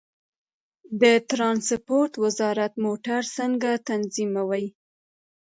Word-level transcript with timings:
د 1.01 1.03
ترانسپورت 1.29 2.13
وزارت 2.23 2.73
موټر 2.85 3.21
څنګه 3.37 3.69
تنظیموي؟ 3.89 4.65